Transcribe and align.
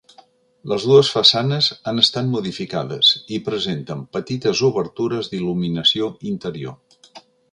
Les 0.71 0.85
dues 0.91 1.09
façanes 1.15 1.67
han 1.91 2.03
estat 2.03 2.31
modificades 2.31 3.11
i 3.37 3.39
presenten 3.51 4.01
petites 4.17 4.63
obertures 4.69 5.31
d'il·luminació 5.35 6.09
interior. 6.33 7.23